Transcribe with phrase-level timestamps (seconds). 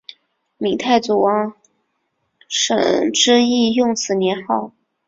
[0.57, 1.53] 闽太祖王
[2.49, 4.71] 审知亦用此年号。